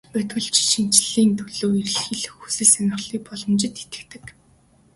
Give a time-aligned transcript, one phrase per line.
[0.13, 4.25] Бодгальчид шинэчлэлийн төлөө эрэлхийлэх хүсэл сонирхлын боломжид итгэдэг.